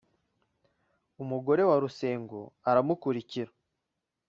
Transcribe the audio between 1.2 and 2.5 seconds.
umugore wa Rusengo